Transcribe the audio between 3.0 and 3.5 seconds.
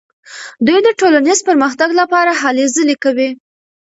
کوي.